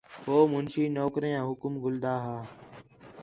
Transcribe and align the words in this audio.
ہو 0.23 0.35
مُنشی 0.51 0.83
نوکریں 0.97 1.37
وا 1.45 1.53
کم 1.61 1.73
گھلدا 1.83 2.13
ہا 2.23 2.35